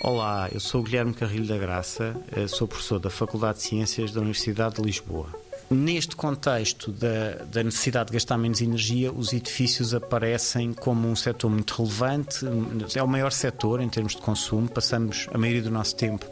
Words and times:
Olá, 0.00 0.48
eu 0.52 0.60
sou 0.60 0.80
Guilherme 0.80 1.12
Carrilho 1.12 1.46
da 1.46 1.58
Graça, 1.58 2.14
eh, 2.30 2.46
sou 2.46 2.68
professor 2.68 3.00
da 3.00 3.10
Faculdade 3.10 3.58
de 3.58 3.64
Ciências 3.64 4.12
da 4.12 4.20
Universidade 4.20 4.76
de 4.76 4.82
Lisboa. 4.82 5.26
Neste 5.68 6.14
contexto 6.14 6.92
da, 6.92 7.44
da, 7.50 7.64
necessidade 7.64 8.06
de 8.06 8.12
gastar 8.12 8.38
menos 8.38 8.62
energia, 8.62 9.12
os 9.12 9.32
edifícios 9.32 9.92
aparecem 9.92 10.72
como 10.72 11.08
um 11.08 11.16
setor 11.16 11.50
muito 11.50 11.74
relevante, 11.74 12.46
é 12.94 13.02
o 13.02 13.08
maior 13.08 13.32
setor 13.32 13.80
em 13.80 13.88
termos 13.88 14.14
de 14.14 14.22
consumo, 14.22 14.68
passamos 14.68 15.26
a 15.34 15.36
maioria 15.36 15.62
do 15.62 15.70
nosso 15.70 15.96
tempo 15.96 16.24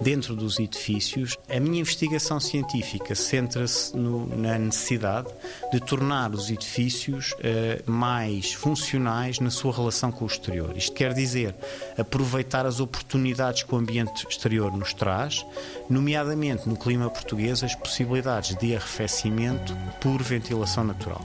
dentro 0.00 0.34
dos 0.34 0.58
edifícios. 0.58 1.36
A 1.48 1.60
minha 1.60 1.80
investigação 1.80 2.40
científica 2.40 3.14
centra-se 3.14 3.96
na 3.96 4.58
necessidade 4.58 5.28
de 5.72 5.80
tornar 5.80 6.32
os 6.32 6.50
edifícios 6.50 7.32
uh, 7.32 7.90
mais 7.90 8.52
funcionais 8.52 9.38
na 9.38 9.50
sua 9.50 9.72
relação 9.72 10.10
com 10.10 10.24
o 10.24 10.26
exterior. 10.26 10.76
Isto 10.76 10.92
quer 10.92 11.12
dizer 11.14 11.54
aproveitar 11.96 12.66
as 12.66 12.80
oportunidades 12.80 13.62
que 13.62 13.74
o 13.74 13.78
ambiente 13.78 14.26
exterior 14.28 14.76
nos 14.76 14.92
traz, 14.92 15.44
nomeadamente 15.88 16.68
no 16.68 16.76
clima 16.76 17.08
português, 17.10 17.62
as 17.62 17.74
possibilidades 17.74 18.56
de 18.56 18.74
arrefecimento 18.74 19.76
por 20.00 20.22
ventilação 20.22 20.84
natural. 20.84 21.24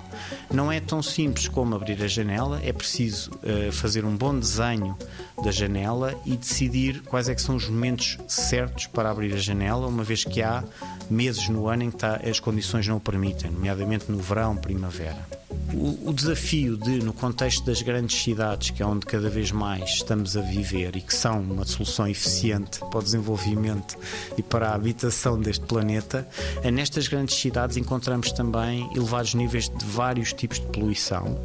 Não 0.52 0.72
é 0.72 0.80
tão 0.80 1.02
simples 1.02 1.48
como 1.48 1.76
abrir 1.76 2.02
a 2.04 2.08
janela, 2.08 2.62
é 2.64 2.72
preciso 2.72 3.32
uh, 3.32 3.72
fazer 3.72 4.06
um 4.06 4.16
bom 4.16 4.38
desenho 4.38 4.98
da 5.44 5.52
janela 5.52 6.16
e 6.26 6.36
decidir 6.36 7.02
quais 7.04 7.30
é 7.30 7.36
que 7.36 7.42
são 7.42 7.56
os 7.56 7.70
momentos 7.70 8.18
certos 8.28 8.88
para 8.88 9.10
abrir 9.10 9.34
a 9.34 9.38
janela, 9.38 9.88
uma 9.88 10.04
vez 10.04 10.24
que 10.24 10.42
há 10.42 10.64
meses 11.10 11.48
no 11.48 11.68
ano 11.68 11.84
em 11.84 11.92
que 11.92 11.98
tá, 11.98 12.20
as 12.28 12.40
condições 12.40 12.88
não 12.88 12.98
o 12.98 13.00
permitem, 13.00 13.52
nomeadamente 13.52 14.12
no 14.12 14.18
verão, 14.18 14.56
primavera. 14.56 15.28
O, 15.74 16.10
o, 16.10 16.14
desafio 16.14 16.78
de, 16.78 17.04
no 17.04 17.14
contexto 17.14 17.66
das 17.66 17.82
grandes 17.82 18.22
cidades, 18.22 18.70
que 18.70 18.82
é 18.82 18.86
onde 18.86 19.06
cada 19.06 19.30
vez 19.30 19.52
mais 19.52 19.90
estamos 19.90 20.38
a 20.38 20.42
viver 20.42 20.96
e 20.96 21.02
que 21.02 21.14
são 21.14 21.42
uma 21.42 21.66
solução 21.66 22.08
eficiente 22.08 22.80
para 22.80 23.00
o 23.00 23.04
desenvolvimento 23.04 23.98
e 24.38 24.42
para 24.42 24.70
a 24.70 24.76
habitação 24.76 25.40
deste 25.40 25.66
planeta, 25.66 26.28
é 26.64 26.72
nestas 26.72 27.08
grandes 27.08 27.36
cidades 27.36 27.76
encontramos 27.76 28.32
também 28.32 28.90
elevados 28.96 29.34
níveis 29.34 29.70
de 29.70 29.86
vários 29.86 30.32
tipos 30.32 30.60
de 30.60 30.68
poluição 30.68 31.38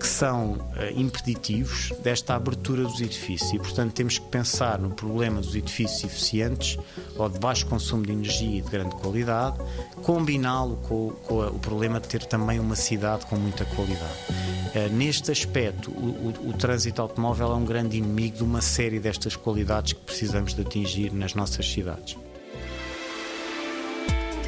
que 0.00 0.06
são 0.06 0.52
uh, 0.52 0.60
impeditivos 0.96 1.92
desta 2.02 2.34
abertura 2.34 2.84
dos 2.84 3.00
edifícios 3.02 3.52
e, 3.52 3.58
portanto, 3.58 3.92
temos 3.92 4.18
que 4.18 4.26
pensar 4.28 4.78
no 4.78 4.90
problema 4.90 5.42
dos 5.42 5.54
edifícios 5.54 6.02
eficientes 6.04 6.78
ou 7.16 7.28
de 7.28 7.38
baixo 7.38 7.66
consumo 7.66 8.04
de 8.04 8.12
energia 8.12 8.58
e 8.58 8.62
de 8.62 8.70
grande 8.70 8.96
qualidade, 8.96 9.58
combiná-lo 10.02 10.76
com, 10.78 11.10
com 11.26 11.46
o 11.46 11.58
problema 11.58 12.00
de 12.00 12.08
ter 12.08 12.24
também 12.24 12.58
uma 12.58 12.74
cidade 12.74 13.26
com 13.26 13.36
muita 13.36 13.66
qualidade. 13.66 14.18
Uh, 14.74 14.90
neste 14.94 15.30
aspecto, 15.30 15.90
o, 15.90 16.32
o, 16.46 16.50
o, 16.50 16.52
trânsito 16.54 17.02
automóvel 17.02 17.52
é 17.52 17.54
um 17.54 17.64
grande 17.66 17.98
inimigo 17.98 18.38
de 18.38 18.42
uma 18.42 18.62
série 18.62 18.98
destas 18.98 19.36
qualidades 19.36 19.92
que 19.92 20.00
precisamos 20.00 20.54
de 20.54 20.62
atingir 20.62 21.12
nas 21.12 21.34
nossas 21.34 21.70
cidades. 21.70 22.16